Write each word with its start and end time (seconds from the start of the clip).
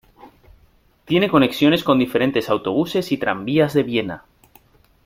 Tiene 1.05 1.29
conexiones 1.29 1.83
con 1.83 1.99
diferentes 1.99 2.49
autobuses 2.49 3.11
y 3.11 3.17
tranvías 3.17 3.75
de 3.75 3.83
Viena. 3.83 4.25